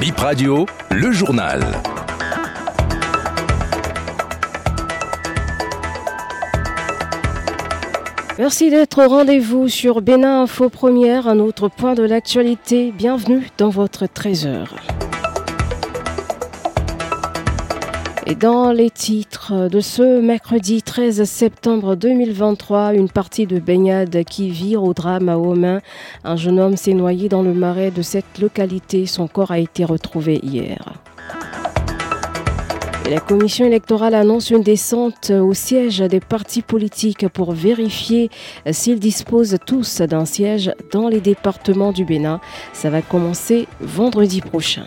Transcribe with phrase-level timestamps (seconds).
[0.00, 1.60] Bip Radio, le journal.
[8.38, 12.94] Merci d'être au rendez-vous sur Bénin Info Première, un autre point de l'actualité.
[12.96, 14.68] Bienvenue dans votre 13h.
[18.38, 24.84] Dans les titres de ce mercredi 13 septembre 2023, une partie de baignade qui vire
[24.84, 25.80] au drame à Omain.
[26.22, 29.06] Un jeune homme s'est noyé dans le marais de cette localité.
[29.06, 30.92] Son corps a été retrouvé hier.
[33.10, 38.30] La commission électorale annonce une descente au siège des partis politiques pour vérifier
[38.70, 42.40] s'ils disposent tous d'un siège dans les départements du Bénin.
[42.72, 44.84] Ça va commencer vendredi prochain.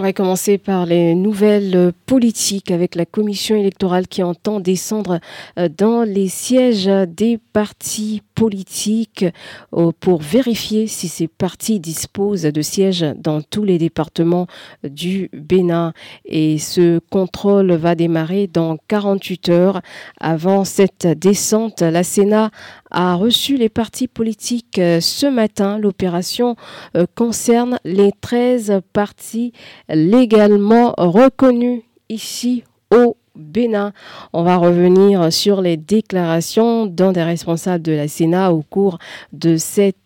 [0.00, 5.20] On va commencer par les nouvelles politiques avec la commission électorale qui entend descendre
[5.58, 13.04] euh, dans les sièges des partis euh, pour vérifier si ces partis disposent de sièges
[13.16, 14.46] dans tous les départements
[14.84, 15.92] du Bénin.
[16.24, 19.80] Et ce contrôle va démarrer dans 48 heures.
[20.20, 22.50] Avant cette descente, la Sénat
[22.90, 25.78] a reçu les partis politiques euh, ce matin.
[25.78, 26.56] L'opération
[27.14, 29.52] concerne les 13 partis
[29.88, 33.92] légalement reconnus ici au Bénin.
[34.32, 38.98] On va revenir sur les déclarations d'un des responsables de la Sénat au cours
[39.32, 39.96] de cette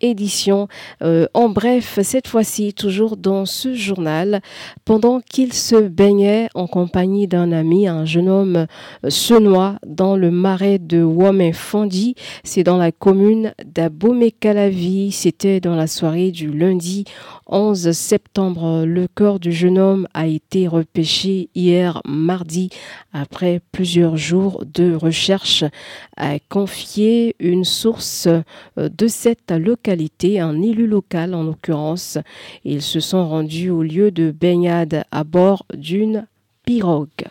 [0.00, 0.68] édition.
[1.02, 4.40] Euh, en bref, cette fois-ci, toujours dans ce journal,
[4.84, 8.66] pendant qu'il se baignait en compagnie d'un ami, un jeune homme
[9.04, 12.14] euh, se noie dans le marais de Wamenfondi.
[12.44, 15.12] C'est dans la commune d'Abomey-Calavi.
[15.12, 17.04] C'était dans la soirée du lundi
[17.46, 18.84] 11 septembre.
[18.86, 22.70] Le corps du jeune homme a été repêché hier mardi
[23.12, 25.64] après plusieurs jours de recherche,
[26.20, 28.42] a confié une source euh,
[28.88, 32.18] de cette localité, un élu local en l'occurrence.
[32.64, 36.26] Ils se sont rendus au lieu de baignade à bord d'une
[36.64, 37.26] pirogue.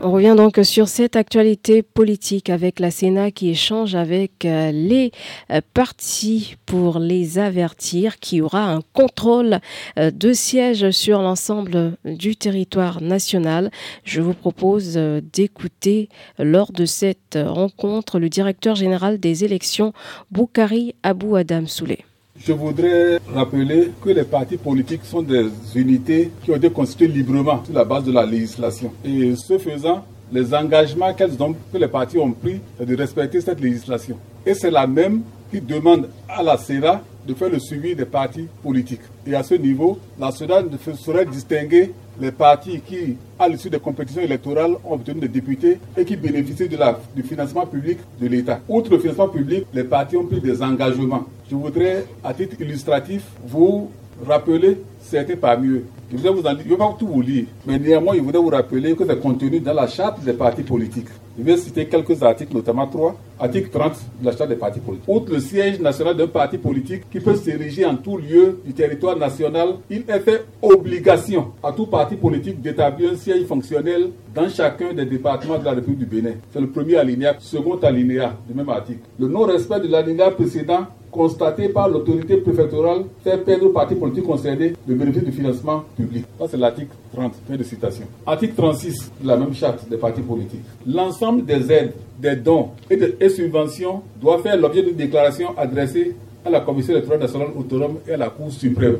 [0.00, 5.10] On revient donc sur cette actualité politique avec la Sénat qui échange avec euh, les
[5.50, 9.58] euh, partis pour les avertir qu'il y aura un contrôle
[9.98, 13.72] euh, de sièges sur l'ensemble du territoire national.
[14.04, 14.94] Je vous propose
[15.32, 19.92] d'écouter lors de cette rencontre le directeur général des élections,
[20.30, 22.07] Boukari Abou Adam Souley.
[22.40, 27.64] Je voudrais rappeler que les partis politiques sont des unités qui ont été constituées librement
[27.64, 28.92] sur la base de la législation.
[29.04, 34.16] Et ce faisant, les engagements que les partis ont pris, c'est de respecter cette législation.
[34.46, 38.46] Et c'est la même qui demande à la CEDA de faire le suivi des partis
[38.62, 39.00] politiques.
[39.26, 40.62] Et à ce niveau, la CEDA
[40.96, 46.04] saurait distinguer les partis qui, à l'issue des compétitions électorales, ont obtenu des députés et
[46.04, 48.60] qui bénéficient du financement public de l'État.
[48.68, 51.24] Outre le financement public, les partis ont pris des engagements.
[51.50, 53.90] Je voudrais, à titre illustratif, vous
[54.26, 55.84] rappeler certains parmi eux.
[56.10, 59.20] Je ne vais pas tout vous lire, mais néanmoins, je voudrais vous rappeler que c'est
[59.20, 61.08] contenu dans la charte des partis politiques.
[61.38, 63.14] Je vais citer quelques articles, notamment trois.
[63.38, 65.08] Article 30 de la charte des partis politiques.
[65.08, 69.16] Outre le siège national d'un parti politique qui peut s'ériger en tout lieu du territoire
[69.16, 74.92] national, il est fait obligation à tout parti politique d'établir un siège fonctionnel dans chacun
[74.92, 76.34] des départements de la République du Bénin.
[76.52, 78.98] C'est le premier alinéa, second alinéa du même article.
[79.20, 84.74] Le non-respect de l'alinéa précédent constaté par l'autorité préfectorale fait perdre aux partis politiques concernés
[84.86, 86.24] le bénéfice du financement public.
[86.38, 87.32] Ça, c'est l'article 30.
[87.48, 88.04] Fin de citation.
[88.26, 90.62] Article 36 de la même charte des partis politiques.
[90.86, 96.50] L'ensemble des aides, des dons et des subventions doit faire l'objet d'une déclaration adressée à
[96.50, 98.98] la Commission électorale nationale autonome et à la Cour suprême.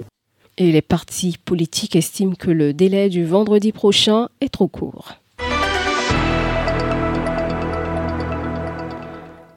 [0.56, 5.14] Et les partis politiques estiment que le délai du vendredi prochain est trop court.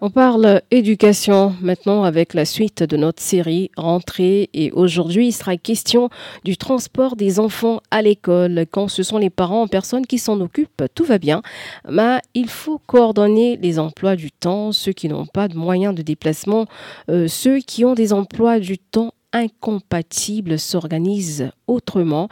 [0.03, 4.50] On parle éducation maintenant avec la suite de notre série Rentrée.
[4.51, 6.09] Et aujourd'hui il sera question
[6.44, 8.66] du transport des enfants à l'école.
[8.72, 11.44] Quand ce sont les parents en personne qui s'en occupent, tout va bien,
[11.88, 16.02] mais il faut coordonner les emplois du temps, ceux qui n'ont pas de moyens de
[16.02, 16.66] déplacement,
[17.11, 22.29] euh, ceux qui ont des emplois du temps incompatibles s'organisent autrement.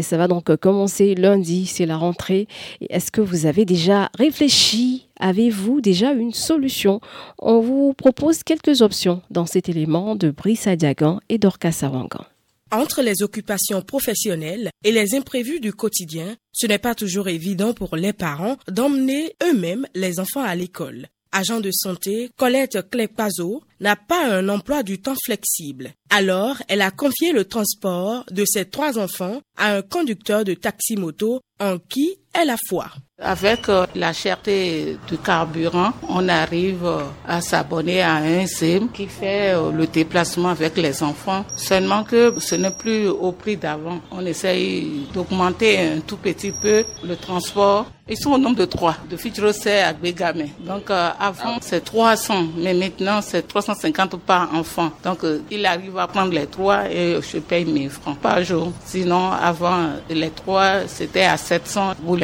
[0.00, 2.46] Ça va donc commencer lundi, c'est la rentrée.
[2.90, 5.08] Est-ce que vous avez déjà réfléchi?
[5.18, 7.00] Avez-vous déjà une solution?
[7.38, 12.24] On vous propose quelques options dans cet élément de Brice Adiagan et d'Orca Sawangan.
[12.72, 17.96] Entre les occupations professionnelles et les imprévus du quotidien, ce n'est pas toujours évident pour
[17.96, 24.24] les parents d'emmener eux-mêmes les enfants à l'école agent de santé, Colette Clépazo, n'a pas
[24.26, 25.92] un emploi du temps flexible.
[26.10, 31.40] Alors, elle a confié le transport de ses trois enfants à un conducteur de taxi-moto
[31.58, 32.86] en qui la foi.
[33.24, 39.06] Avec euh, la cherté du carburant, on arrive euh, à s'abonner à un SIM qui
[39.06, 41.44] fait euh, le déplacement avec les enfants.
[41.56, 44.00] Seulement que ce n'est plus au prix d'avant.
[44.10, 47.86] On essaye d'augmenter un tout petit peu le transport.
[48.08, 50.48] Ils sont au nombre de trois, de Fitrose à Begame.
[50.66, 54.90] Donc avant c'est 300, mais maintenant c'est 350 par enfant.
[55.04, 55.20] Donc
[55.52, 58.72] il arrive à prendre les trois et je paye 1000 francs par jour.
[58.84, 62.16] Sinon avant les trois c'était à 700 pour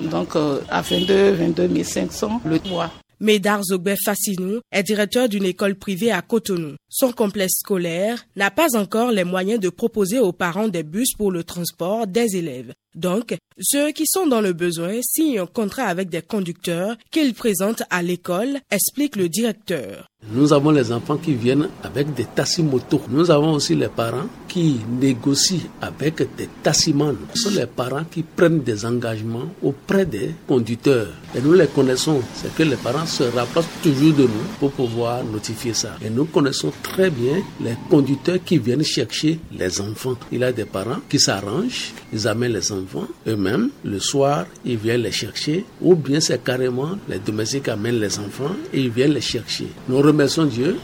[0.00, 0.36] Donc
[0.68, 2.90] à 22, 22 500 le mois.
[3.22, 6.76] Médard Zogbe Fassinou est directeur d'une école privée à Cotonou.
[6.88, 11.30] Son complexe scolaire n'a pas encore les moyens de proposer aux parents des bus pour
[11.30, 12.72] le transport des élèves.
[12.94, 17.82] Donc, ceux qui sont dans le besoin signent un contrat avec des conducteurs qu'ils présentent
[17.90, 20.08] à l'école, explique le directeur.
[20.32, 23.00] Nous avons les enfants qui viennent avec des tassimotos.
[23.08, 27.14] Nous avons aussi les parents qui négocient avec des tassimans.
[27.34, 31.08] Ce sont les parents qui prennent des engagements auprès des conducteurs.
[31.34, 32.20] Et nous les connaissons.
[32.34, 35.96] C'est que les parents se rapprochent toujours de nous pour pouvoir notifier ça.
[36.04, 40.16] Et nous connaissons très bien les conducteurs qui viennent chercher les enfants.
[40.32, 42.79] Il y a des parents qui s'arrangent, ils amènent les enfants
[43.26, 43.70] eux-mêmes.
[43.84, 45.64] Le soir, ils viennent les chercher.
[45.80, 49.68] Ou bien c'est carrément les domestiques amènent les enfants et ils viennent les chercher.
[49.88, 50.76] Nous remercions Dieu.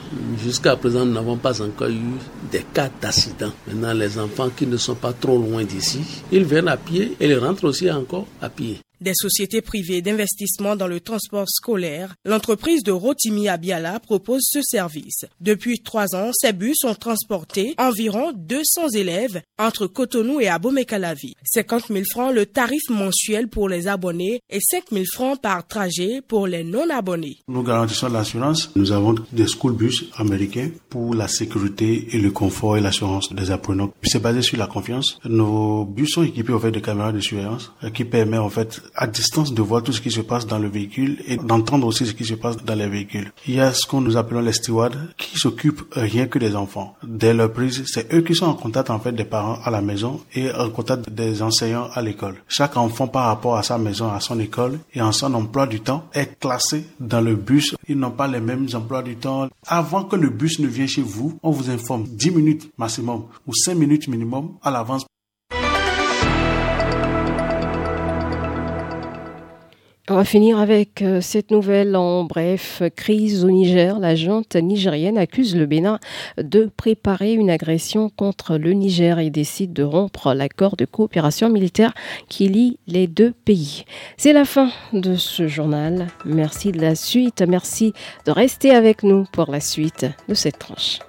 [0.43, 2.19] Jusqu'à présent, nous n'avons pas encore eu
[2.51, 3.53] des cas d'accident.
[3.67, 6.01] Maintenant, les enfants qui ne sont pas trop loin d'ici,
[6.33, 10.77] ils viennent à pied et ils rentrent aussi encore à pied des sociétés privées d'investissement
[10.77, 15.25] dans le transport scolaire, l'entreprise de Rotimi Abiala propose ce service.
[15.41, 21.35] Depuis trois ans, ces bus ont transporté environ 200 élèves entre Cotonou et Abomey-Calavi.
[21.45, 26.21] 50 000 francs le tarif mensuel pour les abonnés et 5 000 francs par trajet
[26.27, 27.39] pour les non-abonnés.
[27.49, 28.71] Nous garantissons l'assurance.
[28.77, 33.51] Nous avons des school bus américains pour la sécurité et le confort et l'assurance des
[33.51, 33.93] apprenants.
[34.03, 35.19] C'est basé sur la confiance.
[35.25, 39.07] Nos bus sont équipés en fait de caméras de surveillance qui permet en fait à
[39.07, 42.13] distance de voir tout ce qui se passe dans le véhicule et d'entendre aussi ce
[42.13, 43.33] qui se passe dans les véhicules.
[43.47, 46.97] Il y a ce qu'on nous appelons les stewards qui s'occupent rien que des enfants.
[47.03, 49.81] Dès leur prise, c'est eux qui sont en contact en fait des parents à la
[49.81, 52.37] maison et en contact des enseignants à l'école.
[52.49, 55.81] Chaque enfant par rapport à sa maison, à son école et en son emploi du
[55.81, 57.75] temps est classé dans le bus.
[57.89, 59.49] Ils n'ont pas les mêmes emplois du temps.
[59.67, 63.55] Avant que le bus ne vienne chez vous, on vous informe 10 minutes maximum ou
[63.55, 65.07] 5 minutes minimum à l'avance
[70.09, 72.81] On va finir avec euh, cette nouvelle en bref.
[72.95, 73.99] Crise au Niger.
[73.99, 75.99] La junte nigérienne accuse le Bénin
[76.39, 81.93] de préparer une agression contre le Niger et décide de rompre l'accord de coopération militaire
[82.29, 83.85] qui lie les deux pays.
[84.17, 86.07] C'est la fin de ce journal.
[86.25, 87.43] Merci de la suite.
[87.43, 87.93] Merci
[88.27, 91.01] de rester avec nous pour la suite de cette tranche.